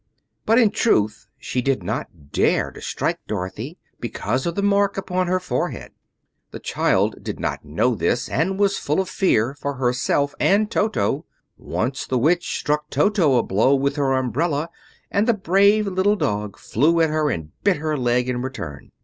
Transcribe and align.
But, 0.47 0.57
in 0.57 0.71
truth, 0.71 1.27
she 1.37 1.61
did 1.61 1.83
not 1.83 2.31
dare 2.31 2.71
to 2.71 2.81
strike 2.81 3.19
Dorothy, 3.27 3.77
because 3.99 4.47
of 4.47 4.55
the 4.55 4.63
mark 4.63 4.97
upon 4.97 5.27
her 5.27 5.39
forehead. 5.39 5.91
The 6.49 6.57
child 6.59 7.23
did 7.23 7.39
not 7.39 7.63
know 7.63 7.93
this, 7.93 8.27
and 8.27 8.57
was 8.57 8.79
full 8.79 8.99
of 8.99 9.07
fear 9.07 9.53
for 9.53 9.75
herself 9.75 10.33
and 10.39 10.71
Toto. 10.71 11.27
Once 11.55 12.07
the 12.07 12.17
Witch 12.17 12.57
struck 12.57 12.89
Toto 12.89 13.37
a 13.37 13.43
blow 13.43 13.75
with 13.75 13.95
her 13.97 14.13
umbrella 14.13 14.69
and 15.11 15.27
the 15.27 15.35
brave 15.35 15.85
little 15.85 16.15
dog 16.15 16.57
flew 16.57 16.99
at 16.99 17.11
her 17.11 17.29
and 17.29 17.51
bit 17.63 17.77
her 17.77 17.95
leg 17.95 18.27
in 18.27 18.41
return. 18.41 18.91